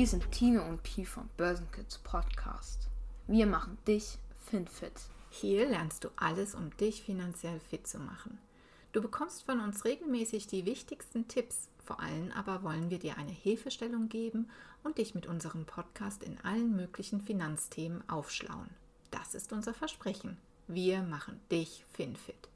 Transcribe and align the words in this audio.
Hier 0.00 0.06
sind 0.06 0.32
Tine 0.32 0.62
und 0.62 0.82
Pi 0.82 1.04
vom 1.04 1.28
Börsenkids 1.36 1.98
Podcast. 1.98 2.88
Wir 3.26 3.44
machen 3.44 3.76
dich 3.86 4.16
FinFit. 4.46 4.94
Hier 5.28 5.68
lernst 5.68 6.04
du 6.04 6.08
alles, 6.16 6.54
um 6.54 6.74
dich 6.78 7.02
finanziell 7.02 7.60
fit 7.60 7.86
zu 7.86 7.98
machen. 7.98 8.38
Du 8.92 9.02
bekommst 9.02 9.42
von 9.42 9.60
uns 9.60 9.84
regelmäßig 9.84 10.46
die 10.46 10.64
wichtigsten 10.64 11.28
Tipps. 11.28 11.68
Vor 11.84 12.00
allem 12.00 12.32
aber 12.32 12.62
wollen 12.62 12.88
wir 12.88 12.98
dir 12.98 13.18
eine 13.18 13.30
Hilfestellung 13.30 14.08
geben 14.08 14.48
und 14.84 14.96
dich 14.96 15.14
mit 15.14 15.26
unserem 15.26 15.66
Podcast 15.66 16.22
in 16.22 16.40
allen 16.44 16.74
möglichen 16.74 17.20
Finanzthemen 17.20 18.02
aufschlauen. 18.08 18.70
Das 19.10 19.34
ist 19.34 19.52
unser 19.52 19.74
Versprechen. 19.74 20.38
Wir 20.66 21.02
machen 21.02 21.38
dich 21.50 21.84
FinFit. 21.92 22.48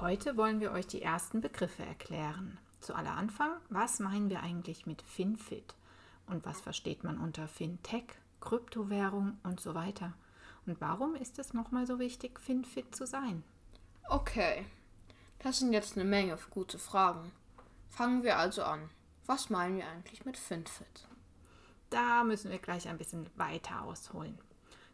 Heute 0.00 0.38
wollen 0.38 0.60
wir 0.60 0.72
euch 0.72 0.86
die 0.86 1.02
ersten 1.02 1.42
Begriffe 1.42 1.82
erklären. 1.82 2.56
Zu 2.84 2.94
aller 2.94 3.16
Anfang, 3.16 3.50
was 3.70 3.98
meinen 3.98 4.28
wir 4.28 4.42
eigentlich 4.42 4.84
mit 4.84 5.00
FinFit? 5.00 5.74
Und 6.26 6.44
was 6.44 6.60
versteht 6.60 7.02
man 7.02 7.16
unter 7.16 7.48
Fintech, 7.48 8.04
Kryptowährung 8.42 9.38
und 9.42 9.58
so 9.58 9.74
weiter? 9.74 10.12
Und 10.66 10.82
warum 10.82 11.14
ist 11.14 11.38
es 11.38 11.54
nochmal 11.54 11.86
so 11.86 11.98
wichtig, 11.98 12.38
FinFit 12.38 12.94
zu 12.94 13.06
sein? 13.06 13.42
Okay, 14.10 14.66
das 15.38 15.60
sind 15.60 15.72
jetzt 15.72 15.96
eine 15.96 16.04
Menge 16.04 16.36
gute 16.50 16.78
Fragen. 16.78 17.32
Fangen 17.88 18.22
wir 18.22 18.36
also 18.36 18.62
an. 18.64 18.90
Was 19.24 19.48
meinen 19.48 19.78
wir 19.78 19.88
eigentlich 19.88 20.26
mit 20.26 20.36
FinFit? 20.36 21.08
Da 21.88 22.22
müssen 22.22 22.50
wir 22.50 22.58
gleich 22.58 22.86
ein 22.86 22.98
bisschen 22.98 23.30
weiter 23.36 23.80
ausholen. 23.80 24.38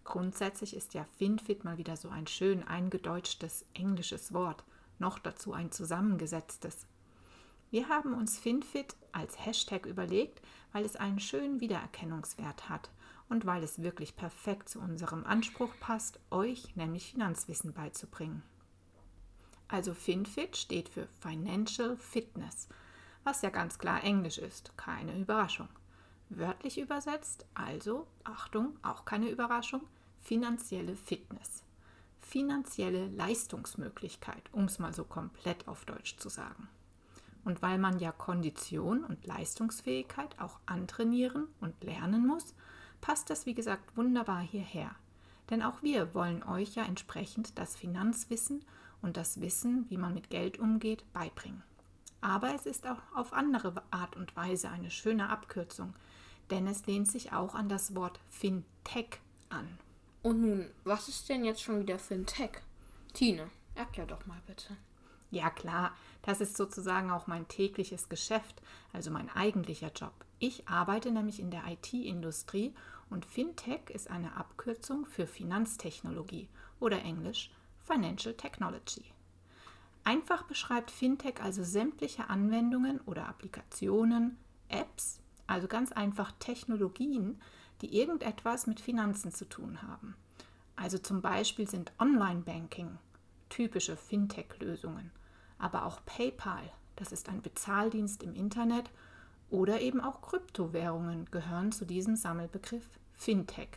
Grundsätzlich 0.05 0.77
ist 0.77 0.95
ja 0.95 1.05
FinFit 1.19 1.65
mal 1.65 1.77
wieder 1.77 1.97
so 1.97 2.09
ein 2.09 2.29
schön 2.29 2.63
eingedeutschtes 2.63 3.67
englisches 3.75 4.33
Wort, 4.33 4.63
noch 5.01 5.19
dazu 5.19 5.53
ein 5.53 5.73
zusammengesetztes. 5.73 6.87
Wir 7.71 7.89
haben 7.89 8.15
uns 8.15 8.37
FinFit 8.37 8.97
als 9.13 9.47
Hashtag 9.47 9.87
überlegt, 9.87 10.43
weil 10.73 10.85
es 10.85 10.97
einen 10.97 11.21
schönen 11.21 11.61
Wiedererkennungswert 11.61 12.69
hat 12.69 12.91
und 13.29 13.47
weil 13.47 13.63
es 13.63 13.81
wirklich 13.81 14.17
perfekt 14.17 14.69
zu 14.69 14.81
unserem 14.81 15.25
Anspruch 15.25 15.73
passt, 15.79 16.19
euch 16.31 16.75
nämlich 16.75 17.13
Finanzwissen 17.13 17.73
beizubringen. 17.73 18.43
Also 19.69 19.95
FinFit 19.95 20.57
steht 20.57 20.89
für 20.89 21.07
Financial 21.21 21.97
Fitness, 21.97 22.69
was 23.23 23.43
ja 23.43 23.51
ganz 23.51 23.79
klar 23.79 24.03
Englisch 24.03 24.39
ist, 24.39 24.77
keine 24.77 25.17
Überraschung. 25.17 25.69
Wörtlich 26.29 26.77
übersetzt, 26.77 27.47
also, 27.55 28.09
Achtung, 28.25 28.77
auch 28.83 29.05
keine 29.05 29.29
Überraschung, 29.29 29.83
finanzielle 30.21 30.97
Fitness. 30.97 31.63
Finanzielle 32.21 33.07
Leistungsmöglichkeit, 33.09 34.43
um 34.53 34.65
es 34.65 34.81
mal 34.81 34.93
so 34.93 35.05
komplett 35.05 35.69
auf 35.69 35.85
Deutsch 35.85 36.17
zu 36.17 36.29
sagen. 36.29 36.69
Und 37.45 37.63
weil 37.63 37.79
man 37.79 37.99
ja 37.99 38.13
Kondition 38.13 39.05
und 39.05 39.27
Leistungsfähigkeit 39.27 40.39
auch 40.41 40.59
antrainieren 40.67 41.49
und 41.61 41.83
lernen 41.83 42.27
muss, 42.27 42.55
passt 43.01 43.31
das 43.31 43.47
wie 43.47 43.55
gesagt 43.55 43.97
wunderbar 43.97 44.41
hierher. 44.41 44.95
Denn 45.49 45.63
auch 45.63 45.83
wir 45.83 46.15
wollen 46.15 46.43
euch 46.43 46.75
ja 46.75 46.85
entsprechend 46.85 47.59
das 47.59 47.77
Finanzwissen 47.77 48.65
und 49.03 49.17
das 49.17 49.41
Wissen, 49.41 49.87
wie 49.89 49.97
man 49.97 50.15
mit 50.15 50.31
Geld 50.31 50.59
umgeht, 50.59 51.05
beibringen. 51.13 51.63
Aber 52.21 52.55
es 52.55 52.67
ist 52.67 52.87
auch 52.87 53.01
auf 53.15 53.33
andere 53.33 53.83
Art 53.91 54.17
und 54.17 54.37
Weise 54.37 54.69
eine 54.71 54.91
schöne 54.91 55.31
Abkürzung, 55.31 55.95
denn 56.51 56.67
es 56.67 56.87
lehnt 56.87 57.11
sich 57.11 57.33
auch 57.33 57.55
an 57.55 57.69
das 57.69 57.95
Wort 57.95 58.21
Fintech 58.29 59.21
an. 59.49 59.67
Und 60.23 60.43
nun, 60.43 60.67
was 60.85 61.09
ist 61.09 61.29
denn 61.29 61.45
jetzt 61.45 61.63
schon 61.63 61.81
wieder 61.81 61.99
Fintech? 61.99 62.61
Tine, 63.15 63.49
erklär 63.75 64.07
doch 64.07 64.27
mal 64.27 64.41
bitte. 64.47 64.77
Ja 65.31 65.49
klar, 65.49 65.95
das 66.23 66.41
ist 66.41 66.57
sozusagen 66.57 67.11
auch 67.11 67.27
mein 67.29 67.47
tägliches 67.47 68.09
Geschäft, 68.09 68.61
also 68.93 69.11
mein 69.11 69.31
eigentlicher 69.31 69.93
Job. 69.93 70.13
Ich 70.41 70.69
arbeite 70.69 71.13
nämlich 71.13 71.39
in 71.39 71.51
der 71.51 71.63
IT-Industrie 71.69 72.75
und 73.11 73.25
Fintech 73.25 73.91
ist 73.91 74.11
eine 74.11 74.37
Abkürzung 74.37 75.07
für 75.07 75.27
Finanztechnologie 75.27 76.49
oder 76.81 77.03
englisch 77.03 77.51
Financial 77.85 78.35
Technology. 78.35 79.05
Einfach 80.03 80.43
beschreibt 80.45 80.91
Fintech 80.91 81.41
also 81.43 81.63
sämtliche 81.63 82.29
Anwendungen 82.29 83.01
oder 83.03 83.29
Applikationen, 83.29 84.37
Apps, 84.69 85.21
also 85.47 85.69
ganz 85.69 85.93
einfach 85.93 86.33
Technologien, 86.39 87.41
die 87.83 87.97
irgendetwas 87.97 88.67
mit 88.67 88.81
Finanzen 88.81 89.31
zu 89.31 89.49
tun 89.49 89.83
haben. 89.83 90.17
Also 90.75 90.99
zum 90.99 91.21
Beispiel 91.21 91.69
sind 91.69 91.93
Online-Banking 91.99 92.99
typische 93.51 93.97
Fintech-Lösungen 93.97 95.11
aber 95.61 95.85
auch 95.85 96.01
PayPal, 96.05 96.63
das 96.97 97.13
ist 97.13 97.29
ein 97.29 97.43
Bezahldienst 97.43 98.23
im 98.23 98.35
Internet, 98.35 98.91
oder 99.51 99.81
eben 99.81 100.01
auch 100.01 100.23
Kryptowährungen 100.23 101.27
gehören 101.31 101.73
zu 101.73 101.85
diesem 101.85 102.17
Sammelbegriff 102.17 102.89
Fintech. 103.15 103.69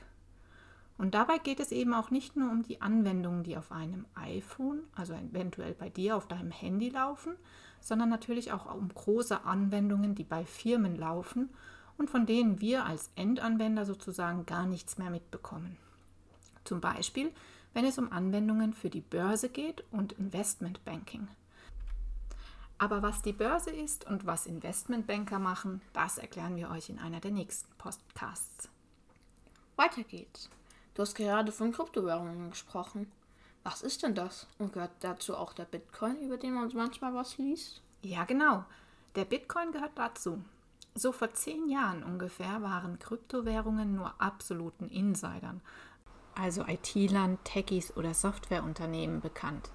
Und 0.97 1.15
dabei 1.15 1.39
geht 1.39 1.59
es 1.59 1.71
eben 1.71 1.93
auch 1.93 2.11
nicht 2.11 2.35
nur 2.35 2.51
um 2.51 2.63
die 2.63 2.81
Anwendungen, 2.81 3.43
die 3.43 3.57
auf 3.57 3.71
einem 3.71 4.05
iPhone, 4.13 4.83
also 4.95 5.13
eventuell 5.13 5.73
bei 5.73 5.89
dir 5.89 6.15
auf 6.15 6.27
deinem 6.27 6.51
Handy 6.51 6.89
laufen, 6.89 7.35
sondern 7.81 8.09
natürlich 8.09 8.51
auch 8.51 8.73
um 8.73 8.89
große 8.89 9.43
Anwendungen, 9.43 10.15
die 10.15 10.23
bei 10.23 10.45
Firmen 10.45 10.95
laufen 10.95 11.49
und 11.97 12.09
von 12.09 12.25
denen 12.25 12.61
wir 12.61 12.85
als 12.85 13.11
Endanwender 13.15 13.85
sozusagen 13.85 14.45
gar 14.45 14.65
nichts 14.65 14.97
mehr 14.97 15.09
mitbekommen. 15.09 15.77
Zum 16.63 16.79
Beispiel, 16.79 17.31
wenn 17.73 17.85
es 17.85 17.97
um 17.97 18.11
Anwendungen 18.11 18.73
für 18.73 18.89
die 18.89 19.01
Börse 19.01 19.49
geht 19.49 19.83
und 19.91 20.13
Investmentbanking. 20.13 21.27
Aber 22.83 23.01
was 23.01 23.21
die 23.21 23.31
Börse 23.31 23.69
ist 23.69 24.05
und 24.07 24.25
was 24.25 24.45
Investmentbanker 24.45 25.39
machen, 25.39 25.79
das 25.93 26.17
erklären 26.17 26.57
wir 26.57 26.69
euch 26.69 26.89
in 26.89 26.99
einer 26.99 27.21
der 27.21 27.31
nächsten 27.31 27.73
Podcasts. 27.77 28.67
Weiter 29.77 30.03
geht's. 30.03 30.49
Du 30.93 31.01
hast 31.01 31.15
gerade 31.15 31.53
von 31.53 31.71
Kryptowährungen 31.71 32.49
gesprochen. 32.49 33.09
Was 33.63 33.83
ist 33.83 34.03
denn 34.03 34.15
das? 34.15 34.47
Und 34.59 34.73
gehört 34.73 34.91
dazu 34.99 35.37
auch 35.37 35.53
der 35.53 35.63
Bitcoin, 35.63 36.19
über 36.23 36.35
den 36.35 36.55
man 36.55 36.69
manchmal 36.73 37.13
was 37.13 37.37
liest? 37.37 37.81
Ja, 38.01 38.25
genau. 38.25 38.65
Der 39.15 39.23
Bitcoin 39.23 39.71
gehört 39.71 39.97
dazu. 39.97 40.43
So 40.93 41.13
vor 41.13 41.33
zehn 41.33 41.69
Jahren 41.69 42.03
ungefähr 42.03 42.61
waren 42.63 42.99
Kryptowährungen 42.99 43.95
nur 43.95 44.13
absoluten 44.21 44.89
Insidern, 44.89 45.61
also 46.35 46.65
IT-Lern, 46.67 47.37
Techies 47.45 47.95
oder 47.95 48.13
Softwareunternehmen 48.13 49.21
bekannt. 49.21 49.71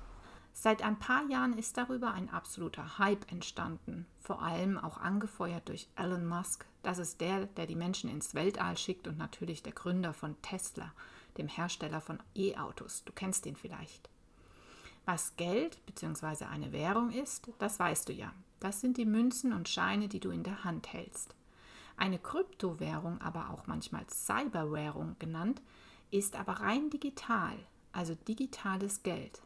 Seit 0.60 0.82
ein 0.82 0.98
paar 0.98 1.24
Jahren 1.30 1.56
ist 1.56 1.76
darüber 1.76 2.10
ein 2.10 2.30
absoluter 2.30 2.98
Hype 2.98 3.30
entstanden, 3.30 4.06
vor 4.18 4.42
allem 4.42 4.76
auch 4.76 4.98
angefeuert 4.98 5.68
durch 5.68 5.86
Elon 5.94 6.26
Musk. 6.26 6.66
Das 6.82 6.98
ist 6.98 7.20
der, 7.20 7.46
der 7.46 7.68
die 7.68 7.76
Menschen 7.76 8.10
ins 8.10 8.34
Weltall 8.34 8.76
schickt 8.76 9.06
und 9.06 9.18
natürlich 9.18 9.62
der 9.62 9.72
Gründer 9.72 10.12
von 10.12 10.34
Tesla, 10.42 10.92
dem 11.36 11.46
Hersteller 11.46 12.00
von 12.00 12.18
E-Autos. 12.34 13.04
Du 13.04 13.12
kennst 13.12 13.46
ihn 13.46 13.54
vielleicht. 13.54 14.10
Was 15.06 15.36
Geld 15.36 15.78
bzw. 15.86 16.46
eine 16.46 16.72
Währung 16.72 17.12
ist, 17.12 17.48
das 17.60 17.78
weißt 17.78 18.08
du 18.08 18.12
ja. 18.12 18.32
Das 18.58 18.80
sind 18.80 18.96
die 18.96 19.06
Münzen 19.06 19.52
und 19.52 19.68
Scheine, 19.68 20.08
die 20.08 20.18
du 20.18 20.30
in 20.30 20.42
der 20.42 20.64
Hand 20.64 20.92
hältst. 20.92 21.36
Eine 21.96 22.18
Kryptowährung, 22.18 23.20
aber 23.20 23.50
auch 23.50 23.68
manchmal 23.68 24.10
Cyberwährung 24.10 25.14
genannt, 25.20 25.62
ist 26.10 26.34
aber 26.34 26.54
rein 26.54 26.90
digital, 26.90 27.56
also 27.92 28.16
digitales 28.16 29.04
Geld. 29.04 29.40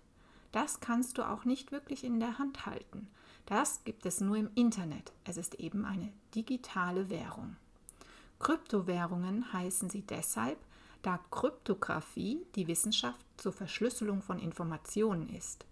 Das 0.52 0.80
kannst 0.80 1.18
du 1.18 1.28
auch 1.28 1.44
nicht 1.44 1.72
wirklich 1.72 2.04
in 2.04 2.20
der 2.20 2.38
Hand 2.38 2.66
halten. 2.66 3.08
Das 3.46 3.82
gibt 3.84 4.06
es 4.06 4.20
nur 4.20 4.36
im 4.36 4.50
Internet. 4.54 5.12
Es 5.24 5.36
ist 5.36 5.54
eben 5.56 5.84
eine 5.84 6.12
digitale 6.34 7.10
Währung. 7.10 7.56
Kryptowährungen 8.38 9.52
heißen 9.52 9.88
sie 9.90 10.02
deshalb, 10.02 10.58
da 11.02 11.18
Kryptographie 11.30 12.46
die 12.54 12.68
Wissenschaft 12.68 13.24
zur 13.36 13.52
Verschlüsselung 13.52 14.22
von 14.22 14.38
Informationen 14.38 15.28
ist. 15.28 15.64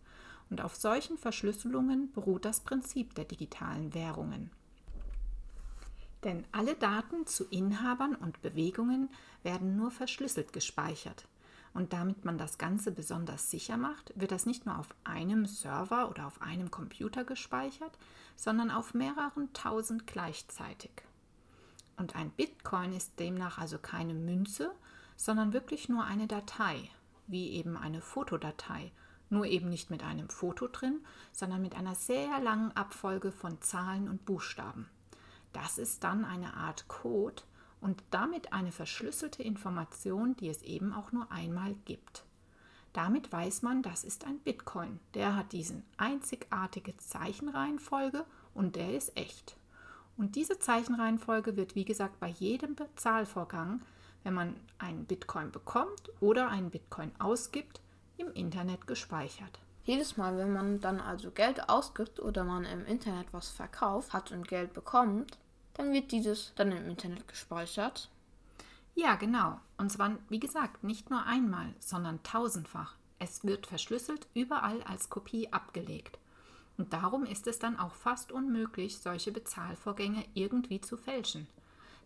Und 0.49 0.61
auf 0.61 0.75
solchen 0.75 1.17
Verschlüsselungen 1.17 2.11
beruht 2.13 2.45
das 2.45 2.61
Prinzip 2.61 3.15
der 3.15 3.25
digitalen 3.25 3.95
Währungen. 3.95 4.51
Denn 6.25 6.45
alle 6.53 6.75
Daten 6.75 7.27
zu 7.27 7.45
Inhabern 7.45 8.15
und 8.15 8.43
Bewegungen 8.43 9.09
werden 9.43 9.77
nur 9.77 9.91
verschlüsselt 9.91 10.53
gespeichert. 10.53 11.27
Und 11.73 11.93
damit 11.93 12.25
man 12.25 12.37
das 12.37 12.59
Ganze 12.59 12.91
besonders 12.91 13.51
sicher 13.51 13.77
macht, 13.77 14.13
wird 14.17 14.33
das 14.33 14.45
nicht 14.45 14.67
nur 14.67 14.79
auf 14.79 14.89
einem 15.05 15.47
Server 15.47 16.11
oder 16.11 16.27
auf 16.27 16.43
einem 16.43 16.71
Computer 16.71 17.25
gespeichert, 17.25 17.97
sondern 18.37 18.71
auf 18.71 18.95
mehreren 18.95 19.53
tausend 19.53 20.07
gleichzeitig. 20.07 20.91
Und 21.97 22.17
ein 22.17 22.31
Bitcoin 22.31 22.93
ist 22.93 23.21
demnach 23.21 23.59
also 23.59 23.79
keine 23.79 24.15
Münze, 24.15 24.73
sondern 25.17 25.53
wirklich 25.53 25.89
nur 25.89 26.05
eine 26.05 26.27
Datei, 26.27 26.91
wie 27.27 27.51
eben 27.51 27.77
eine 27.77 28.01
Fotodatei, 28.01 28.91
nur 29.29 29.47
eben 29.47 29.69
nicht 29.69 29.91
mit 29.91 30.03
einem 30.03 30.29
Foto 30.29 30.67
drin, 30.67 31.05
sondern 31.31 31.63
mit 31.63 31.77
einer 31.77 31.95
sehr 31.95 32.41
langen 32.41 32.75
Abfolge 32.77 33.31
von 33.31 33.61
Zahlen 33.61 34.09
und 34.09 34.25
Buchstaben. 34.25 34.89
Das 35.53 35.79
ist 35.79 36.03
dann 36.03 36.25
eine 36.25 36.55
Art 36.55 36.89
Code, 36.89 37.43
und 37.81 38.03
damit 38.11 38.53
eine 38.53 38.73
verschlüsselte 38.73 39.43
Information, 39.43 40.37
die 40.37 40.49
es 40.49 40.63
eben 40.63 40.93
auch 40.93 41.13
nur 41.13 41.31
einmal 41.33 41.75
gibt. 41.85 42.25
Damit 42.93 43.31
weiß 43.31 43.63
man, 43.63 43.83
das 43.83 44.03
ist 44.05 44.27
ein 44.27 44.41
Bitcoin. 44.41 44.99
Der 45.15 45.37
hat 45.37 45.53
diesen 45.53 45.85
einzigartige 45.97 46.97
Zeichenreihenfolge 46.97 48.25
und 48.53 48.77
der 48.77 48.95
ist 48.95 49.17
echt. 49.17 49.57
Und 50.17 50.35
diese 50.37 50.59
Zeichenreihenfolge 50.59 51.57
wird, 51.57 51.75
wie 51.75 51.85
gesagt, 51.85 52.19
bei 52.21 52.29
jedem 52.29 52.75
Bezahlvorgang, 52.75 53.81
wenn 54.23 54.35
man 54.35 54.57
einen 54.79 55.07
Bitcoin 55.07 55.51
bekommt 55.51 56.11
oder 56.21 56.49
einen 56.49 56.71
Bitcoin 56.71 57.13
ausgibt, 57.19 57.81
im 58.17 58.33
Internet 58.35 58.87
gespeichert. 58.87 59.61
Jedes 59.85 60.17
Mal, 60.17 60.37
wenn 60.37 60.53
man 60.53 60.81
dann 60.81 61.01
also 61.01 61.31
Geld 61.31 61.69
ausgibt 61.71 62.21
oder 62.21 62.45
man 62.45 62.65
im 62.65 62.85
Internet 62.85 63.33
was 63.33 63.49
verkauft 63.49 64.13
hat 64.13 64.31
und 64.31 64.47
Geld 64.47 64.75
bekommt, 64.75 65.39
dann 65.75 65.93
wird 65.93 66.13
dieses 66.13 66.53
dann 66.57 66.73
im 66.73 66.89
Internet 66.89 67.27
gespeichert. 67.29 68.11
Ja, 68.95 69.15
genau. 69.15 69.61
Und 69.79 69.91
zwar, 69.91 70.19
wie 70.29 70.41
gesagt, 70.41 70.85
nicht 70.85 71.11
nur 71.11 71.25
einmal, 71.25 71.75
sondern 71.79 72.23
tausendfach. 72.23 72.97
Es 73.19 73.45
wird 73.45 73.67
verschlüsselt 73.67 74.27
überall 74.35 74.83
als 74.83 75.11
Kopie 75.11 75.53
abgelegt. 75.53 76.19
Und 76.77 76.93
darum 76.93 77.25
ist 77.25 77.47
es 77.47 77.59
dann 77.59 77.79
auch 77.79 77.95
fast 77.95 78.33
unmöglich, 78.33 78.99
solche 78.99 79.33
Bezahlvorgänge 79.33 80.25
irgendwie 80.35 80.81
zu 80.81 80.97
fälschen. 80.97 81.47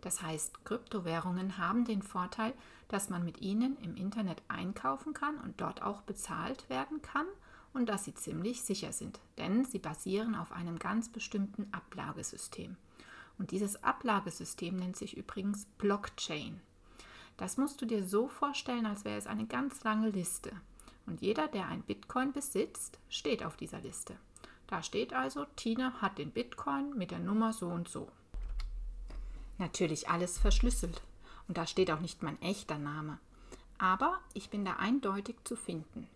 Das 0.00 0.20
heißt, 0.20 0.64
Kryptowährungen 0.64 1.56
haben 1.56 1.84
den 1.84 2.02
Vorteil, 2.02 2.52
dass 2.88 3.08
man 3.08 3.24
mit 3.24 3.40
ihnen 3.40 3.76
im 3.78 3.96
Internet 3.96 4.42
einkaufen 4.48 5.14
kann 5.14 5.38
und 5.38 5.60
dort 5.60 5.82
auch 5.82 6.02
bezahlt 6.02 6.68
werden 6.68 7.00
kann 7.00 7.26
und 7.72 7.88
dass 7.88 8.04
sie 8.04 8.14
ziemlich 8.14 8.62
sicher 8.62 8.92
sind, 8.92 9.20
denn 9.38 9.64
sie 9.64 9.78
basieren 9.78 10.34
auf 10.34 10.52
einem 10.52 10.78
ganz 10.78 11.08
bestimmten 11.08 11.72
Ablagesystem. 11.72 12.76
Und 13.38 13.50
dieses 13.50 13.82
Ablagesystem 13.82 14.76
nennt 14.76 14.96
sich 14.96 15.16
übrigens 15.16 15.66
Blockchain. 15.78 16.60
Das 17.36 17.56
musst 17.56 17.82
du 17.82 17.86
dir 17.86 18.04
so 18.04 18.28
vorstellen, 18.28 18.86
als 18.86 19.04
wäre 19.04 19.18
es 19.18 19.26
eine 19.26 19.46
ganz 19.46 19.82
lange 19.82 20.10
Liste. 20.10 20.52
Und 21.06 21.20
jeder, 21.20 21.48
der 21.48 21.66
ein 21.66 21.82
Bitcoin 21.82 22.32
besitzt, 22.32 22.98
steht 23.08 23.44
auf 23.44 23.56
dieser 23.56 23.80
Liste. 23.80 24.16
Da 24.66 24.82
steht 24.82 25.12
also, 25.12 25.44
Tina 25.56 26.00
hat 26.00 26.18
den 26.18 26.30
Bitcoin 26.30 26.96
mit 26.96 27.10
der 27.10 27.18
Nummer 27.18 27.52
so 27.52 27.68
und 27.68 27.88
so. 27.88 28.08
Natürlich 29.58 30.08
alles 30.08 30.38
verschlüsselt. 30.38 31.02
Und 31.46 31.58
da 31.58 31.66
steht 31.66 31.90
auch 31.90 32.00
nicht 32.00 32.22
mein 32.22 32.40
echter 32.40 32.78
Name. 32.78 33.18
Aber 33.78 34.20
ich 34.32 34.48
bin 34.48 34.64
da 34.64 34.74
eindeutig 34.74 35.36
zu 35.44 35.56
finden. 35.56 36.08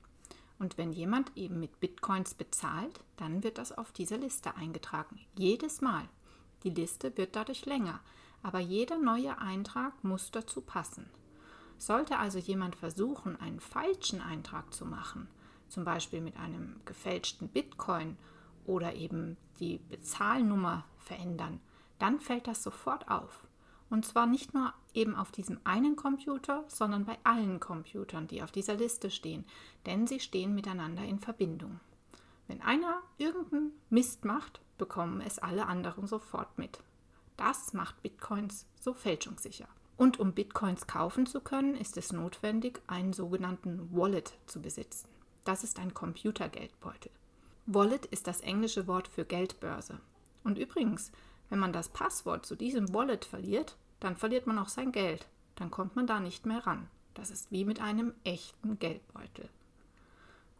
Und 0.58 0.78
wenn 0.78 0.92
jemand 0.92 1.36
eben 1.36 1.60
mit 1.60 1.78
Bitcoins 1.80 2.34
bezahlt, 2.34 3.00
dann 3.16 3.42
wird 3.42 3.58
das 3.58 3.76
auf 3.76 3.92
dieser 3.92 4.16
Liste 4.18 4.56
eingetragen. 4.56 5.20
Jedes 5.36 5.80
Mal. 5.80 6.08
Die 6.64 6.70
Liste 6.70 7.16
wird 7.16 7.36
dadurch 7.36 7.66
länger, 7.66 8.00
aber 8.42 8.58
jeder 8.58 8.98
neue 8.98 9.38
Eintrag 9.38 10.02
muss 10.02 10.30
dazu 10.30 10.60
passen. 10.60 11.08
Sollte 11.76 12.18
also 12.18 12.38
jemand 12.38 12.76
versuchen, 12.76 13.40
einen 13.40 13.60
falschen 13.60 14.20
Eintrag 14.20 14.74
zu 14.74 14.84
machen, 14.84 15.28
zum 15.68 15.84
Beispiel 15.84 16.20
mit 16.20 16.36
einem 16.36 16.80
gefälschten 16.84 17.48
Bitcoin 17.48 18.16
oder 18.66 18.94
eben 18.94 19.36
die 19.60 19.78
Bezahlnummer 19.88 20.84
verändern, 20.98 21.60
dann 21.98 22.20
fällt 22.20 22.46
das 22.46 22.62
sofort 22.62 23.08
auf. 23.08 23.46
Und 23.90 24.04
zwar 24.04 24.26
nicht 24.26 24.52
nur 24.52 24.74
eben 24.92 25.16
auf 25.16 25.30
diesem 25.32 25.60
einen 25.64 25.96
Computer, 25.96 26.64
sondern 26.68 27.06
bei 27.06 27.16
allen 27.24 27.58
Computern, 27.58 28.26
die 28.26 28.42
auf 28.42 28.52
dieser 28.52 28.74
Liste 28.74 29.10
stehen, 29.10 29.46
denn 29.86 30.06
sie 30.06 30.20
stehen 30.20 30.54
miteinander 30.54 31.04
in 31.04 31.18
Verbindung. 31.18 31.80
Wenn 32.46 32.60
einer 32.60 33.00
irgendeinen 33.16 33.72
Mist 33.88 34.24
macht, 34.24 34.60
bekommen 34.78 35.20
es 35.20 35.38
alle 35.38 35.66
anderen 35.66 36.06
sofort 36.06 36.56
mit. 36.58 36.80
Das 37.36 37.72
macht 37.72 38.02
Bitcoins 38.02 38.66
so 38.80 38.94
fälschungssicher. 38.94 39.68
Und 39.96 40.20
um 40.20 40.32
Bitcoins 40.32 40.86
kaufen 40.86 41.26
zu 41.26 41.40
können, 41.40 41.74
ist 41.74 41.96
es 41.96 42.12
notwendig, 42.12 42.80
einen 42.86 43.12
sogenannten 43.12 43.90
Wallet 43.92 44.32
zu 44.46 44.62
besitzen. 44.62 45.08
Das 45.44 45.64
ist 45.64 45.78
ein 45.78 45.92
Computergeldbeutel. 45.92 47.10
Wallet 47.66 48.06
ist 48.06 48.26
das 48.26 48.40
englische 48.40 48.86
Wort 48.86 49.08
für 49.08 49.24
Geldbörse. 49.24 50.00
Und 50.44 50.58
übrigens, 50.58 51.10
wenn 51.50 51.58
man 51.58 51.72
das 51.72 51.88
Passwort 51.88 52.46
zu 52.46 52.54
diesem 52.54 52.94
Wallet 52.94 53.24
verliert, 53.24 53.76
dann 54.00 54.16
verliert 54.16 54.46
man 54.46 54.58
auch 54.58 54.68
sein 54.68 54.92
Geld. 54.92 55.26
Dann 55.56 55.70
kommt 55.70 55.96
man 55.96 56.06
da 56.06 56.20
nicht 56.20 56.46
mehr 56.46 56.66
ran. 56.66 56.88
Das 57.14 57.30
ist 57.30 57.50
wie 57.50 57.64
mit 57.64 57.80
einem 57.80 58.14
echten 58.24 58.78
Geldbeutel. 58.78 59.48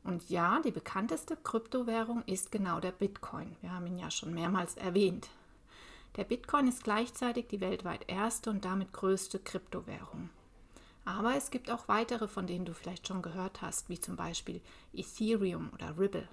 Und 0.09 0.31
ja, 0.31 0.63
die 0.65 0.71
bekannteste 0.71 1.37
Kryptowährung 1.37 2.23
ist 2.25 2.51
genau 2.51 2.81
der 2.81 2.93
Bitcoin. 2.93 3.55
Wir 3.61 3.75
haben 3.75 3.87
ihn 3.87 3.99
ja 3.99 4.11
schon 4.11 4.33
mehrmals 4.33 4.75
erwähnt. 4.79 5.29
Der 6.17 6.25
Bitcoin 6.25 6.67
ist 6.67 6.83
gleichzeitig 6.83 7.49
die 7.49 7.61
weltweit 7.61 8.09
erste 8.09 8.49
und 8.49 8.65
damit 8.65 8.95
größte 8.95 9.39
Kryptowährung. 9.39 10.31
Aber 11.05 11.37
es 11.37 11.51
gibt 11.51 11.71
auch 11.71 11.89
weitere, 11.89 12.27
von 12.27 12.47
denen 12.47 12.65
du 12.65 12.73
vielleicht 12.73 13.07
schon 13.07 13.21
gehört 13.21 13.61
hast, 13.61 13.91
wie 13.91 14.01
zum 14.01 14.17
Beispiel 14.17 14.63
Ethereum 14.95 15.69
oder 15.75 15.99
Ripple. 15.99 16.27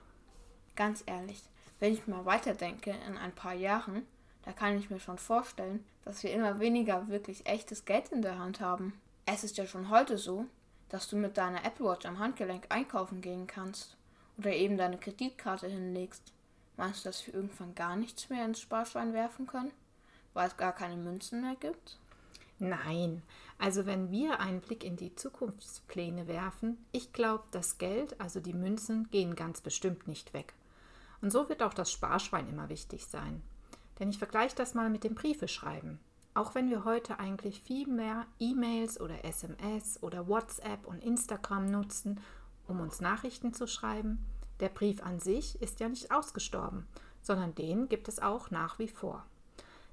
Ganz 0.78 1.04
ehrlich, 1.06 1.42
wenn 1.82 1.92
ich 1.92 2.08
mal 2.08 2.24
weiterdenke 2.24 2.96
in 3.06 3.18
ein 3.18 3.36
paar 3.36 3.56
Jahren, 3.56 4.04
da 4.44 4.54
kann 4.54 4.78
ich 4.78 4.90
mir 4.90 5.02
schon 5.02 5.18
vorstellen, 5.18 5.84
dass 6.06 6.24
wir 6.24 6.32
immer 6.32 6.62
weniger 6.62 7.10
wirklich 7.10 7.46
echtes 7.46 7.84
Geld 7.84 8.08
in 8.14 8.22
der 8.22 8.40
Hand 8.40 8.62
haben. 8.62 8.94
Es 9.26 9.44
ist 9.44 9.58
ja 9.58 9.68
schon 9.68 9.90
heute 9.90 10.18
so, 10.18 10.46
dass 10.96 11.10
du 11.10 11.18
mit 11.18 11.36
deiner 11.36 11.66
Apple 11.66 11.88
Watch 11.88 12.06
am 12.06 12.20
Handgelenk 12.20 12.68
einkaufen 12.70 13.20
gehen 13.20 13.48
kannst 13.48 13.98
oder 14.38 14.54
eben 14.54 14.78
deine 14.78 14.98
Kreditkarte 14.98 15.68
hinlegst. 15.68 16.32
Meinst 16.78 17.04
du, 17.04 17.10
dass 17.10 17.28
wir 17.28 17.34
irgendwann 17.34 17.76
gar 17.76 17.98
nichts 17.98 18.30
mehr 18.30 18.46
ins 18.46 18.62
Sparschwein 18.62 19.12
werfen 19.12 19.46
können, 19.46 19.74
weil 20.34 20.48
es 20.48 20.56
gar 20.56 20.72
keine 20.72 20.96
Münzen 20.96 21.42
mehr 21.42 21.58
gibt? 21.60 22.00
Nein, 22.60 23.24
also 23.60 23.86
wenn 23.86 24.10
wir 24.10 24.40
einen 24.40 24.62
Blick 24.62 24.86
in 24.86 24.96
die 24.96 25.14
Zukunftspläne 25.14 26.30
werfen, 26.30 26.78
ich 26.94 27.12
glaube, 27.12 27.44
das 27.52 27.78
Geld, 27.78 28.22
also 28.22 28.40
die 28.40 28.54
Münzen, 28.54 29.10
gehen 29.12 29.36
ganz 29.36 29.60
bestimmt 29.60 30.08
nicht 30.08 30.34
weg. 30.34 30.54
Und 31.20 31.30
so 31.30 31.50
wird 31.50 31.62
auch 31.62 31.74
das 31.74 31.92
Sparschwein 31.92 32.48
immer 32.48 32.70
wichtig 32.70 33.06
sein. 33.06 33.42
Denn 34.00 34.12
ich 34.12 34.18
vergleiche 34.18 34.56
das 34.56 34.76
mal 34.76 34.90
mit 34.90 35.04
dem 35.04 35.16
Briefeschreiben. 35.16 36.00
Auch 36.36 36.54
wenn 36.54 36.70
wir 36.70 36.84
heute 36.84 37.18
eigentlich 37.18 37.62
viel 37.62 37.88
mehr 37.88 38.26
E-Mails 38.40 39.00
oder 39.00 39.24
SMS 39.24 40.04
oder 40.04 40.28
WhatsApp 40.28 40.86
und 40.86 41.02
Instagram 41.02 41.66
nutzen, 41.68 42.20
um 42.68 42.82
uns 42.82 43.00
Nachrichten 43.00 43.54
zu 43.54 43.68
schreiben, 43.68 44.26
der 44.60 44.68
Brief 44.68 45.02
an 45.02 45.22
sich 45.22 45.62
ist 45.62 45.80
ja 45.80 45.88
nicht 45.88 46.12
ausgestorben, 46.12 46.88
sondern 47.22 47.56
den 47.56 47.88
gibt 47.88 48.10
es 48.10 48.20
auch 48.20 48.52
nach 48.52 48.80
wie 48.80 48.90
vor. 48.90 49.26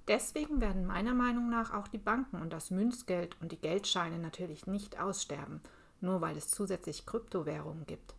Deswegen 0.09 0.61
werden 0.61 0.85
meiner 0.85 1.15
Meinung 1.15 1.49
nach 1.49 1.73
auch 1.73 1.87
die 1.87 1.99
Banken 1.99 2.43
und 2.43 2.53
das 2.53 2.73
Münzgeld 2.73 3.41
und 3.41 3.53
die 3.53 3.61
Geldscheine 3.61 4.19
natürlich 4.19 4.67
nicht 4.67 4.99
aussterben, 4.99 5.61
nur 6.01 6.23
weil 6.23 6.37
es 6.37 6.49
zusätzlich 6.49 7.07
Kryptowährungen 7.07 7.87
gibt. 7.87 8.17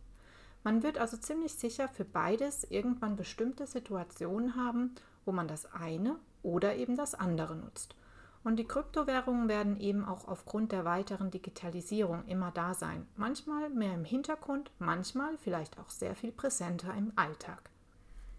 Man 0.62 0.82
wird 0.82 0.96
also 0.96 1.18
ziemlich 1.18 1.52
sicher 1.52 1.88
für 1.88 2.06
beides 2.06 2.64
irgendwann 2.64 3.16
bestimmte 3.16 3.66
Situationen 3.66 4.56
haben, 4.56 4.94
wo 5.26 5.32
man 5.32 5.46
das 5.46 5.70
eine 5.74 6.16
oder 6.42 6.74
eben 6.76 6.96
das 6.96 7.14
andere 7.14 7.54
nutzt. 7.54 7.94
Und 8.44 8.56
die 8.56 8.66
Kryptowährungen 8.66 9.48
werden 9.48 9.80
eben 9.80 10.04
auch 10.04 10.28
aufgrund 10.28 10.70
der 10.70 10.84
weiteren 10.84 11.30
Digitalisierung 11.30 12.26
immer 12.26 12.50
da 12.50 12.74
sein. 12.74 13.08
Manchmal 13.16 13.70
mehr 13.70 13.94
im 13.94 14.04
Hintergrund, 14.04 14.70
manchmal 14.78 15.38
vielleicht 15.38 15.78
auch 15.78 15.88
sehr 15.88 16.14
viel 16.14 16.30
präsenter 16.30 16.94
im 16.94 17.12
Alltag. 17.16 17.70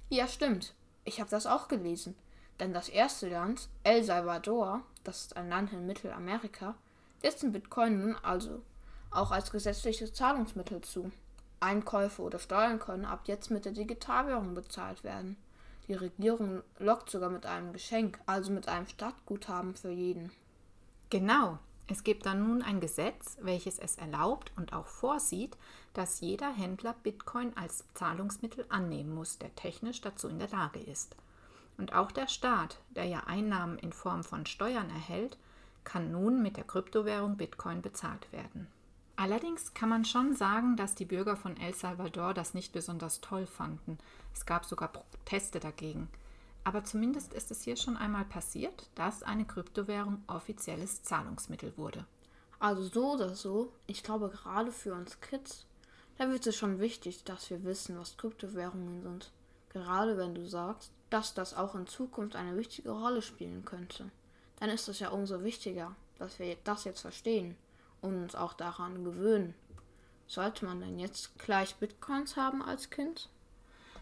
Ja, 0.10 0.28
stimmt. 0.28 0.76
Ich 1.04 1.20
habe 1.20 1.32
das 1.32 1.48
auch 1.48 1.68
gelesen. 1.68 2.16
Denn 2.60 2.72
das 2.72 2.88
erste 2.88 3.28
Land, 3.28 3.68
El 3.84 4.04
Salvador, 4.04 4.84
das 5.04 5.22
ist 5.22 5.38
ein 5.38 5.50
Land 5.50 5.74
in 5.74 5.88
Mittelamerika, 5.88 6.76
lässt 7.24 7.42
den 7.42 7.52
Bitcoin 7.52 8.00
nun 8.00 8.16
also 8.22 8.62
auch 9.12 9.32
als 9.32 9.52
gesetzliches 9.52 10.14
Zahlungsmittel 10.14 10.82
zu. 10.82 11.12
Einkäufe 11.60 12.22
oder 12.22 12.38
Steuern 12.38 12.80
können 12.80 13.06
ab 13.06 13.22
jetzt 13.26 13.50
mit 13.50 13.66
der 13.66 13.72
Digitalwährung 13.72 14.54
bezahlt 14.54 15.04
werden. 15.04 15.38
Die 15.88 15.94
Regierung 15.94 16.64
lockt 16.80 17.10
sogar 17.10 17.30
mit 17.30 17.46
einem 17.46 17.74
Geschenk, 17.74 18.20
also 18.26 18.52
mit 18.52 18.68
einem 18.68 18.88
Stadtguthaben 18.88 19.76
für 19.76 19.92
jeden. 19.92 20.32
Genau. 21.10 21.60
Es 21.88 22.04
gibt 22.04 22.26
dann 22.26 22.48
nun 22.48 22.64
ein 22.64 22.80
Gesetz, 22.80 23.38
welches 23.42 23.78
es 23.78 23.98
erlaubt 23.98 24.52
und 24.56 24.74
auch 24.74 24.88
vorsieht, 24.88 25.56
dass 25.94 26.20
jeder 26.20 26.52
Händler 26.52 26.96
Bitcoin 27.04 27.56
als 27.56 27.86
Zahlungsmittel 27.94 28.66
annehmen 28.70 29.14
muss, 29.14 29.38
der 29.38 29.54
technisch 29.54 30.02
dazu 30.02 30.28
in 30.28 30.40
der 30.40 30.50
Lage 30.50 30.80
ist. 30.80 31.16
Und 31.78 31.94
auch 31.94 32.12
der 32.12 32.28
Staat, 32.28 32.80
der 32.90 33.06
ja 33.06 33.26
Einnahmen 33.28 33.78
in 33.78 33.94
Form 33.94 34.24
von 34.24 34.48
Steuern 34.48 34.90
erhält, 34.90 35.38
kann 35.84 36.12
nun 36.12 36.42
mit 36.42 36.58
der 36.58 36.64
Kryptowährung 36.64 37.38
Bitcoin 37.38 37.84
bezahlt 37.84 38.32
werden. 38.32 38.68
Allerdings 39.18 39.74
kann 39.74 39.88
man 39.88 40.04
schon 40.04 40.36
sagen, 40.36 40.76
dass 40.76 40.94
die 40.94 41.06
Bürger 41.06 41.38
von 41.38 41.56
El 41.58 41.74
Salvador 41.74 42.34
das 42.34 42.54
nicht 42.54 42.74
besonders 42.74 43.22
toll 43.22 43.46
fanden. 43.46 43.98
Es 44.34 44.46
gab 44.46 44.66
sogar 44.66 44.90
Proteste 44.90 45.60
dagegen. 45.60 46.10
Aber 46.66 46.84
zumindest 46.84 47.34
ist 47.34 47.50
es 47.50 47.62
hier 47.62 47.78
schon 47.78 47.96
einmal 47.96 48.26
passiert, 48.26 48.90
dass 48.96 49.24
eine 49.24 49.46
Kryptowährung 49.46 50.22
offizielles 50.28 51.04
Zahlungsmittel 51.04 51.78
wurde. 51.78 52.06
Also 52.60 52.84
so 52.84 53.14
oder 53.14 53.36
so, 53.36 53.72
ich 53.88 54.04
glaube 54.04 54.30
gerade 54.30 54.72
für 54.72 54.94
uns 54.94 55.22
Kids, 55.22 55.66
da 56.18 56.30
wird 56.30 56.46
es 56.48 56.56
schon 56.56 56.80
wichtig, 56.80 57.24
dass 57.24 57.50
wir 57.50 57.64
wissen, 57.64 57.98
was 57.98 58.18
Kryptowährungen 58.18 59.02
sind. 59.02 59.32
Gerade 59.70 60.18
wenn 60.18 60.36
du 60.36 60.48
sagst, 60.48 60.92
dass 61.10 61.34
das 61.34 61.54
auch 61.54 61.76
in 61.76 61.88
Zukunft 61.88 62.36
eine 62.36 62.58
wichtige 62.58 62.92
Rolle 62.92 63.22
spielen 63.22 63.64
könnte. 63.64 64.10
Dann 64.60 64.70
ist 64.70 64.88
es 64.90 65.00
ja 65.00 65.10
umso 65.10 65.44
wichtiger, 65.44 65.96
dass 66.18 66.40
wir 66.40 66.58
das 66.64 66.84
jetzt 66.86 67.02
verstehen 67.02 67.56
und 68.06 68.24
uns 68.24 68.36
auch 68.36 68.54
daran 68.54 69.04
gewöhnen. 69.04 69.54
Sollte 70.28 70.66
man 70.66 70.80
denn 70.80 71.00
jetzt 71.00 71.38
gleich 71.38 71.76
Bitcoins 71.76 72.36
haben 72.36 72.62
als 72.64 72.90
Kind? 72.90 73.30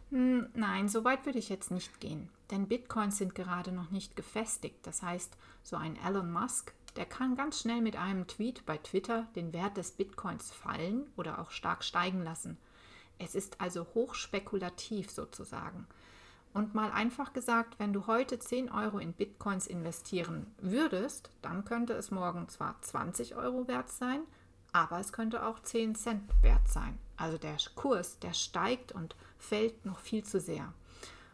Hm, 0.09 0.49
nein, 0.53 0.87
so 0.87 1.03
weit 1.03 1.25
würde 1.25 1.39
ich 1.39 1.49
jetzt 1.49 1.71
nicht 1.71 1.99
gehen. 1.99 2.29
Denn 2.51 2.67
Bitcoins 2.67 3.17
sind 3.17 3.35
gerade 3.35 3.71
noch 3.71 3.89
nicht 3.89 4.15
gefestigt. 4.15 4.85
Das 4.85 5.01
heißt, 5.01 5.35
so 5.63 5.75
ein 5.75 5.97
Elon 5.97 6.31
Musk, 6.31 6.73
der 6.95 7.05
kann 7.05 7.35
ganz 7.35 7.59
schnell 7.59 7.81
mit 7.81 7.95
einem 7.95 8.27
Tweet 8.27 8.65
bei 8.65 8.77
Twitter 8.77 9.27
den 9.35 9.53
Wert 9.53 9.77
des 9.77 9.91
Bitcoins 9.91 10.51
fallen 10.51 11.07
oder 11.17 11.39
auch 11.39 11.49
stark 11.49 11.83
steigen 11.83 12.23
lassen. 12.23 12.57
Es 13.17 13.35
ist 13.35 13.59
also 13.59 13.87
hochspekulativ 13.95 15.09
sozusagen. 15.09 15.87
Und 16.53 16.75
mal 16.75 16.91
einfach 16.91 17.33
gesagt, 17.33 17.79
wenn 17.79 17.93
du 17.93 18.05
heute 18.05 18.37
10 18.37 18.71
Euro 18.71 18.99
in 18.99 19.13
Bitcoins 19.13 19.65
investieren 19.65 20.53
würdest, 20.59 21.31
dann 21.41 21.65
könnte 21.65 21.93
es 21.93 22.11
morgen 22.11 22.47
zwar 22.47 22.79
20 22.81 23.35
Euro 23.35 23.67
wert 23.67 23.89
sein, 23.89 24.21
aber 24.71 24.99
es 24.99 25.11
könnte 25.11 25.45
auch 25.45 25.59
10 25.59 25.95
Cent 25.95 26.23
wert 26.41 26.67
sein. 26.67 26.99
Also 27.17 27.37
der 27.37 27.57
Kurs, 27.75 28.19
der 28.19 28.33
steigt 28.33 28.91
und 28.91 29.15
fällt 29.39 29.85
noch 29.85 29.99
viel 29.99 30.23
zu 30.23 30.39
sehr. 30.39 30.73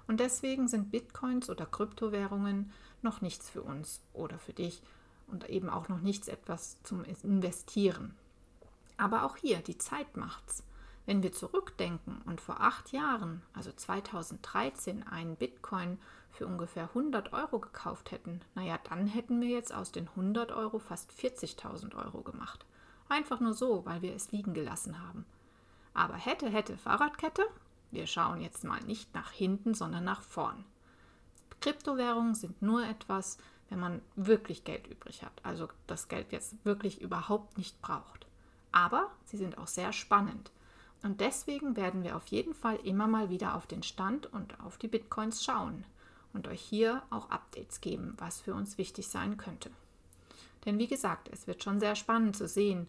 Und 0.07 0.19
deswegen 0.19 0.67
sind 0.67 0.91
Bitcoins 0.91 1.49
oder 1.49 1.65
Kryptowährungen 1.65 2.71
noch 3.01 3.21
nichts 3.21 3.49
für 3.49 3.61
uns 3.61 4.01
oder 4.13 4.39
für 4.39 4.53
dich 4.53 4.81
und 5.27 5.49
eben 5.49 5.69
auch 5.69 5.89
noch 5.89 6.01
nichts 6.01 6.27
etwas 6.27 6.81
zum 6.83 7.03
Investieren. 7.03 8.15
Aber 8.97 9.23
auch 9.23 9.37
hier, 9.37 9.59
die 9.59 9.77
Zeit 9.77 10.17
macht's. 10.17 10.63
Wenn 11.09 11.23
wir 11.23 11.31
zurückdenken 11.31 12.21
und 12.27 12.39
vor 12.39 12.61
acht 12.61 12.91
Jahren, 12.91 13.41
also 13.55 13.71
2013, 13.71 15.07
einen 15.07 15.37
Bitcoin 15.37 15.97
für 16.29 16.45
ungefähr 16.45 16.83
100 16.83 17.33
Euro 17.33 17.57
gekauft 17.57 18.11
hätten, 18.11 18.41
naja, 18.53 18.77
dann 18.87 19.07
hätten 19.07 19.41
wir 19.41 19.47
jetzt 19.47 19.73
aus 19.73 19.91
den 19.91 20.07
100 20.09 20.51
Euro 20.51 20.77
fast 20.77 21.11
40.000 21.11 21.95
Euro 21.95 22.21
gemacht. 22.21 22.63
Einfach 23.07 23.39
nur 23.39 23.55
so, 23.55 23.87
weil 23.87 24.03
wir 24.03 24.13
es 24.13 24.31
liegen 24.31 24.53
gelassen 24.53 25.03
haben. 25.03 25.25
Aber 25.95 26.13
hätte, 26.13 26.47
hätte 26.47 26.77
Fahrradkette? 26.77 27.41
Wir 27.89 28.05
schauen 28.05 28.39
jetzt 28.39 28.63
mal 28.63 28.81
nicht 28.81 29.11
nach 29.15 29.31
hinten, 29.31 29.73
sondern 29.73 30.03
nach 30.03 30.21
vorn. 30.21 30.63
Kryptowährungen 31.59 32.35
sind 32.35 32.61
nur 32.61 32.85
etwas, 32.85 33.39
wenn 33.69 33.79
man 33.79 34.03
wirklich 34.15 34.63
Geld 34.63 34.85
übrig 34.85 35.23
hat, 35.23 35.33
also 35.41 35.69
das 35.87 36.07
Geld 36.07 36.31
jetzt 36.31 36.63
wirklich 36.65 37.01
überhaupt 37.01 37.57
nicht 37.57 37.81
braucht. 37.81 38.27
Aber 38.71 39.09
sie 39.25 39.37
sind 39.37 39.57
auch 39.57 39.65
sehr 39.65 39.91
spannend. 39.91 40.51
Und 41.01 41.21
deswegen 41.21 41.75
werden 41.75 42.03
wir 42.03 42.15
auf 42.15 42.27
jeden 42.27 42.53
Fall 42.53 42.75
immer 42.83 43.07
mal 43.07 43.29
wieder 43.29 43.55
auf 43.55 43.67
den 43.67 43.83
Stand 43.83 44.31
und 44.33 44.59
auf 44.59 44.77
die 44.77 44.87
Bitcoins 44.87 45.43
schauen 45.43 45.85
und 46.33 46.47
euch 46.47 46.61
hier 46.61 47.01
auch 47.09 47.29
Updates 47.29 47.81
geben, 47.81 48.15
was 48.17 48.41
für 48.41 48.53
uns 48.53 48.77
wichtig 48.77 49.07
sein 49.07 49.37
könnte. 49.37 49.71
Denn 50.65 50.77
wie 50.77 50.87
gesagt, 50.87 51.29
es 51.31 51.47
wird 51.47 51.63
schon 51.63 51.79
sehr 51.79 51.95
spannend 51.95 52.35
zu 52.35 52.47
sehen, 52.47 52.87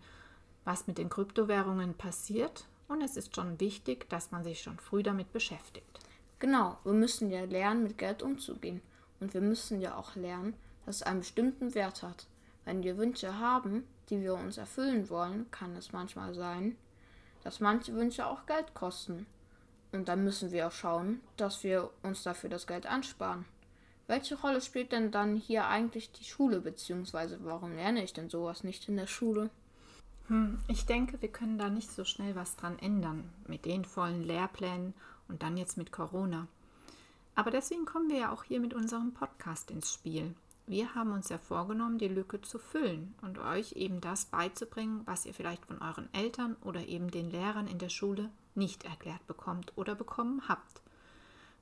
was 0.65 0.87
mit 0.87 0.99
den 0.99 1.09
Kryptowährungen 1.09 1.95
passiert 1.95 2.67
und 2.89 3.01
es 3.03 3.17
ist 3.17 3.37
schon 3.37 3.61
wichtig, 3.61 4.09
dass 4.11 4.33
man 4.33 4.43
sich 4.43 4.61
schon 4.61 4.79
früh 4.79 5.03
damit 5.03 5.33
beschäftigt. 5.33 6.01
Genau, 6.41 6.79
wir 6.85 6.93
müssen 6.93 7.31
ja 7.31 7.45
lernen, 7.45 7.85
mit 7.85 7.97
Geld 7.97 8.23
umzugehen 8.23 8.83
und 9.21 9.35
wir 9.35 9.41
müssen 9.41 9.81
ja 9.81 9.97
auch 9.97 10.17
lernen, 10.17 10.55
dass 10.85 10.97
es 10.97 11.03
einen 11.03 11.21
bestimmten 11.21 11.75
Wert 11.75 12.03
hat. 12.03 12.27
Wenn 12.65 12.83
wir 12.83 12.99
Wünsche 12.99 13.39
haben, 13.39 13.85
die 14.09 14.21
wir 14.21 14.35
uns 14.35 14.59
erfüllen 14.59 15.09
wollen, 15.09 15.51
kann 15.51 15.77
es 15.77 15.93
manchmal 15.93 16.35
sein, 16.35 16.77
dass 17.45 17.61
manche 17.61 17.95
Wünsche 17.95 18.27
auch 18.27 18.47
Geld 18.47 18.75
kosten. 18.75 19.27
Und 19.93 20.09
dann 20.09 20.25
müssen 20.25 20.53
wir 20.53 20.69
auch 20.69 20.73
schauen, 20.73 21.21
dass 21.37 21.65
wir 21.65 21.91
uns 22.03 22.23
dafür 22.23 22.51
das 22.51 22.67
Geld 22.67 22.87
ansparen. 22.87 23.45
Welche 24.07 24.37
Rolle 24.41 24.61
spielt 24.61 24.93
denn 24.93 25.11
dann 25.11 25.37
hier 25.37 25.69
eigentlich 25.69 26.11
die 26.13 26.25
Schule, 26.25 26.61
beziehungsweise 26.61 27.39
warum 27.45 27.75
lerne 27.77 28.03
ich 28.03 28.13
denn 28.13 28.29
sowas 28.29 28.65
nicht 28.65 28.89
in 28.89 28.97
der 28.97 29.07
Schule? 29.07 29.51
Hm, 30.27 30.59
ich 30.69 30.87
denke, 30.87 31.21
wir 31.23 31.29
können 31.29 31.59
da 31.59 31.69
nicht 31.69 31.91
so 31.91 32.05
schnell 32.05 32.35
was 32.37 32.57
dran 32.57 32.79
ändern, 32.79 33.33
mit 33.47 33.65
den 33.65 33.85
vollen 33.85 34.23
Lehrplänen 34.23 34.95
und 35.29 35.43
dann 35.43 35.57
jetzt 35.57 35.77
mit 35.77 35.93
Corona. 35.93 36.47
Aber 37.35 37.51
deswegen 37.51 37.85
kommen 37.85 38.11
wir 38.11 38.19
ja 38.19 38.33
auch 38.33 38.45
hier 38.45 38.61
mit 38.61 38.75
unserem 38.75 39.13
Podcast 39.13 39.71
ins 39.71 39.93
Spiel. 39.93 40.35
Wir 40.71 40.95
haben 40.95 41.11
uns 41.11 41.29
ja 41.31 41.39
vorgenommen, 41.39 41.99
die 41.99 42.07
Lücke 42.07 42.41
zu 42.43 42.61
füllen 42.61 43.13
und 43.23 43.41
euch 43.41 43.73
eben 43.73 44.01
das 44.01 44.27
beizubringen, 44.27 45.03
was 45.05 45.27
ihr 45.27 45.35
vielleicht 45.35 45.67
von 45.67 45.83
euren 45.83 46.09
Eltern 46.15 46.55
oder 46.63 46.87
eben 46.87 47.11
den 47.11 47.29
Lehrern 47.29 47.67
in 47.67 47.79
der 47.79 47.89
Schule 47.89 48.31
nicht 48.55 48.85
erklärt 48.85 49.27
bekommt 49.27 49.73
oder 49.75 49.97
bekommen 49.97 50.43
habt. 50.47 50.81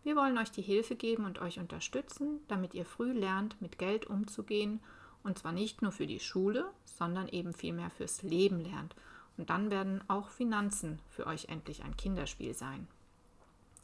Wir 0.04 0.14
wollen 0.14 0.36
euch 0.36 0.50
die 0.50 0.60
Hilfe 0.60 0.94
geben 0.94 1.24
und 1.24 1.40
euch 1.40 1.58
unterstützen, 1.58 2.40
damit 2.48 2.74
ihr 2.74 2.84
früh 2.84 3.12
lernt, 3.12 3.58
mit 3.62 3.78
Geld 3.78 4.04
umzugehen 4.04 4.80
und 5.22 5.38
zwar 5.38 5.52
nicht 5.52 5.80
nur 5.80 5.92
für 5.92 6.06
die 6.06 6.20
Schule, 6.20 6.70
sondern 6.84 7.28
eben 7.28 7.54
vielmehr 7.54 7.88
fürs 7.88 8.20
Leben 8.20 8.60
lernt. 8.60 8.94
Und 9.38 9.48
dann 9.48 9.70
werden 9.70 10.04
auch 10.08 10.28
Finanzen 10.28 10.98
für 11.08 11.26
euch 11.26 11.46
endlich 11.46 11.82
ein 11.82 11.96
Kinderspiel 11.96 12.52
sein. 12.52 12.86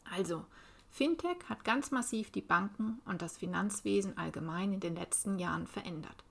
Also, 0.04 0.44
Fintech 0.94 1.38
hat 1.48 1.64
ganz 1.64 1.90
massiv 1.90 2.30
die 2.30 2.40
Banken 2.40 3.00
und 3.04 3.20
das 3.20 3.36
Finanzwesen 3.36 4.16
allgemein 4.16 4.72
in 4.72 4.78
den 4.78 4.94
letzten 4.94 5.40
Jahren 5.40 5.66
verändert. 5.66 6.22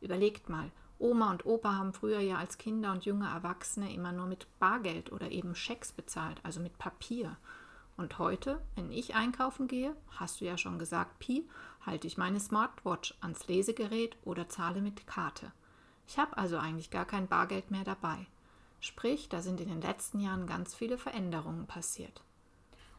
Überlegt 0.00 0.48
mal, 0.48 0.70
Oma 1.00 1.32
und 1.32 1.44
Opa 1.46 1.74
haben 1.74 1.92
früher 1.92 2.20
ja 2.20 2.36
als 2.36 2.56
Kinder 2.56 2.92
und 2.92 3.04
junge 3.04 3.26
Erwachsene 3.26 3.92
immer 3.92 4.12
nur 4.12 4.26
mit 4.26 4.46
Bargeld 4.60 5.10
oder 5.10 5.32
eben 5.32 5.56
Schecks 5.56 5.90
bezahlt, 5.90 6.38
also 6.44 6.60
mit 6.60 6.78
Papier. 6.78 7.36
Und 7.96 8.20
heute, 8.20 8.60
wenn 8.76 8.92
ich 8.92 9.16
einkaufen 9.16 9.66
gehe, 9.66 9.96
hast 10.12 10.40
du 10.40 10.44
ja 10.44 10.58
schon 10.58 10.78
gesagt, 10.78 11.18
Pi, 11.18 11.48
halte 11.84 12.06
ich 12.06 12.16
meine 12.16 12.38
Smartwatch 12.38 13.16
ans 13.20 13.48
Lesegerät 13.48 14.16
oder 14.24 14.48
zahle 14.48 14.80
mit 14.80 15.08
Karte. 15.08 15.50
Ich 16.06 16.20
habe 16.20 16.38
also 16.38 16.56
eigentlich 16.56 16.90
gar 16.90 17.04
kein 17.04 17.26
Bargeld 17.26 17.72
mehr 17.72 17.82
dabei. 17.82 18.28
Sprich, 18.78 19.28
da 19.28 19.42
sind 19.42 19.60
in 19.60 19.70
den 19.70 19.80
letzten 19.80 20.20
Jahren 20.20 20.46
ganz 20.46 20.72
viele 20.72 20.98
Veränderungen 20.98 21.66
passiert. 21.66 22.22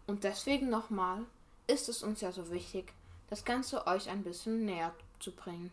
Und 0.08 0.24
deswegen 0.24 0.70
nochmal 0.70 1.26
ist 1.68 1.90
es 1.90 2.04
uns 2.04 2.22
ja 2.22 2.32
so 2.32 2.52
wichtig, 2.52 2.94
das 3.30 3.44
Ganze 3.44 3.88
euch 3.88 4.10
ein 4.10 4.24
bisschen 4.24 4.66
näher 4.66 4.94
zu 5.20 5.32
bringen. 5.32 5.72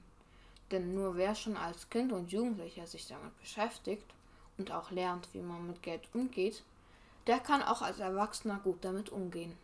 Denn 0.70 0.94
nur 0.94 1.16
wer 1.16 1.34
schon 1.34 1.56
als 1.56 1.90
Kind 1.90 2.12
und 2.12 2.32
Jugendlicher 2.32 2.86
sich 2.86 3.06
damit 3.06 3.38
beschäftigt 3.40 4.06
und 4.56 4.72
auch 4.72 4.90
lernt, 4.90 5.28
wie 5.34 5.42
man 5.42 5.66
mit 5.66 5.82
Geld 5.82 6.08
umgeht, 6.14 6.62
der 7.26 7.38
kann 7.38 7.62
auch 7.62 7.82
als 7.82 7.98
Erwachsener 7.98 8.58
gut 8.64 8.78
damit 8.84 9.10
umgehen. 9.10 9.56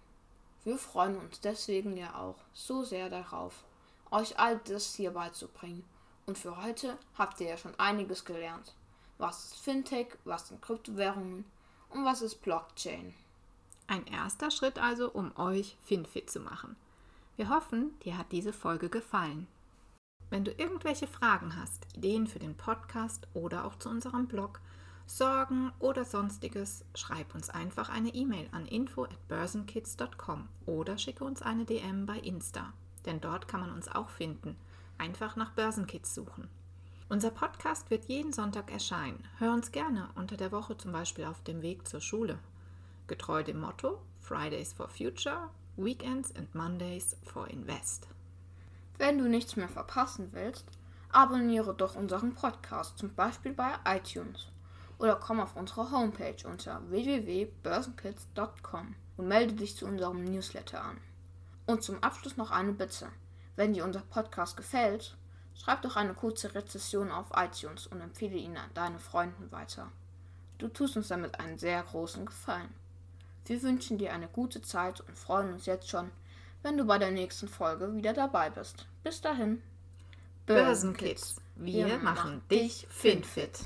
Wir 0.65 0.77
freuen 0.77 1.17
uns 1.17 1.41
deswegen 1.41 1.97
ja 1.97 2.15
auch 2.15 2.37
so 2.53 2.85
sehr 2.85 3.09
darauf, 3.09 3.65
euch 4.11 4.39
all 4.39 4.59
das 4.59 4.95
hier 4.95 5.13
beizubringen. 5.13 5.85
Und 6.27 6.37
für 6.37 6.63
heute 6.63 6.99
habt 7.17 7.41
ihr 7.41 7.49
ja 7.49 7.57
schon 7.57 7.79
einiges 7.79 8.25
gelernt. 8.25 8.75
Was 9.17 9.47
ist 9.47 9.57
Fintech, 9.57 10.09
was 10.25 10.49
sind 10.49 10.61
Kryptowährungen 10.61 11.47
und 11.89 12.05
was 12.05 12.21
ist 12.21 12.43
Blockchain? 12.43 13.15
Ein 13.89 14.07
erster 14.07 14.51
Schritt 14.51 14.79
also, 14.79 15.11
um 15.11 15.35
euch 15.39 15.79
FinFit 15.83 16.31
zu 16.31 16.41
machen. 16.41 16.77
Wir 17.37 17.49
hoffen, 17.49 17.99
dir 18.05 18.19
hat 18.19 18.31
diese 18.33 18.53
Folge 18.53 18.91
gefallen. 18.91 19.47
Wenn 20.29 20.45
du 20.45 20.53
irgendwelche 20.53 21.07
Fragen 21.07 21.57
hast, 21.57 21.87
Ideen 21.97 22.27
für 22.27 22.39
den 22.39 22.55
Podcast 22.55 23.27
oder 23.33 23.65
auch 23.65 23.77
zu 23.77 23.89
unserem 23.89 24.27
Blog, 24.27 24.61
Sorgen 25.07 25.73
oder 25.79 26.05
sonstiges, 26.05 26.85
schreib 26.95 27.35
uns 27.35 27.49
einfach 27.49 27.89
eine 27.89 28.11
E-Mail 28.11 28.51
an 28.53 28.67
info 28.67 29.05
at 29.05 29.29
börsenkids.com 29.29 30.49
oder 30.67 30.99
schicke 30.99 31.25
uns 31.25 31.41
eine 31.41 31.65
DM 31.65 32.05
bei 32.05 32.19
Insta, 32.19 32.75
denn 33.07 33.23
dort 33.23 33.49
kann 33.49 33.61
man 33.61 33.73
uns 33.73 33.89
auch 33.89 34.11
finden. 34.11 34.55
Einfach 34.99 35.35
nach 35.35 35.53
Börsenkids 35.53 36.15
suchen. 36.15 36.49
Unser 37.09 37.31
Podcast 37.31 37.91
wird 37.91 38.05
jeden 38.05 38.35
Sonntag 38.35 38.71
erscheinen. 38.71 39.25
Hör 39.39 39.55
uns 39.55 39.73
gerne 39.73 40.11
unter 40.15 40.37
der 40.37 40.53
Woche 40.53 40.77
zum 40.77 40.93
Beispiel 40.93 41.25
auf 41.25 41.43
dem 41.43 41.63
Weg 41.63 41.89
zur 41.89 42.03
Schule 42.03 42.39
getreu 43.09 43.43
dem 43.43 43.61
Motto 43.61 44.01
Fridays 44.21 44.73
for 44.73 44.89
Future, 44.89 45.51
Weekends 45.77 46.33
and 46.37 46.55
Mondays 46.55 47.17
for 47.25 47.49
Invest. 47.49 48.07
Wenn 48.99 49.19
du 49.19 49.29
nichts 49.29 49.57
mehr 49.57 49.69
verpassen 49.69 50.29
willst, 50.33 50.67
abonniere 51.11 51.75
doch 51.75 51.97
unseren 51.97 52.35
Podcast, 52.35 52.99
zum 52.99 53.15
Beispiel 53.15 53.55
bei 53.55 53.73
iTunes. 53.87 54.49
Oder 54.99 55.17
komm 55.17 55.41
auf 55.41 55.57
unsere 55.57 55.91
Homepage 55.91 56.47
unter 56.47 56.83
www.börsenkids.com 56.91 58.95
und 59.17 59.29
melde 59.29 59.55
dich 59.55 59.77
zu 59.77 59.87
unserem 59.87 60.25
Newsletter 60.25 60.85
an. 60.85 60.99
Und 61.67 61.83
zum 61.83 62.03
Abschluss 62.03 62.37
noch 62.37 62.51
eine 62.51 62.73
Bitte. 62.73 63.09
Wenn 63.57 63.73
dir 63.73 63.85
unser 63.85 64.01
Podcast 64.01 64.57
gefällt, 64.57 65.17
schreib 65.55 65.83
doch 65.83 65.97
eine 65.97 66.15
kurze 66.15 66.55
Rezession 66.55 67.11
auf 67.11 67.31
iTunes 67.35 67.87
und 67.87 68.01
empfehle 68.01 68.37
ihn 68.37 68.57
an 68.57 68.71
deine 68.75 68.99
Freunden 68.99 69.51
weiter. 69.53 69.91
Du 70.59 70.69
tust 70.69 70.97
uns 70.97 71.09
damit 71.09 71.39
einen 71.39 71.59
sehr 71.59 71.83
großen 71.83 72.27
Gefallen. 72.27 72.73
Wir 73.49 73.63
wünschen 73.63 73.97
dir 73.97 74.13
eine 74.13 74.29
gute 74.29 74.61
Zeit 74.61 75.01
und 75.01 75.17
freuen 75.17 75.55
uns 75.55 75.65
jetzt 75.65 75.89
schon, 75.89 76.11
wenn 76.63 76.77
du 76.77 76.85
bei 76.85 76.99
der 76.99 77.11
nächsten 77.11 77.49
Folge 77.49 77.95
wieder 77.95 78.13
dabei 78.13 78.51
bist. 78.51 78.87
Bis 79.03 79.23
dahin. 79.23 79.63
Börsenkids, 80.45 81.41
wir, 81.57 81.87
wir 81.87 81.99
machen 81.99 82.43
dich 82.51 82.87
finfit. 82.91 83.61